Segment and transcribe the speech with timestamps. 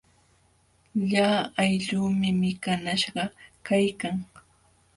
[1.01, 1.27] Lla
[1.63, 3.23] aylluumi mikanaśhqa
[3.67, 4.15] kaykan.